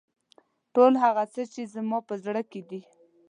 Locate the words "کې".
2.51-2.61